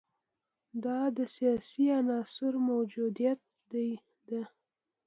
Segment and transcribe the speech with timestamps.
[0.83, 3.39] دا د سیاسي عنصر موجودیت
[4.31, 4.43] ده.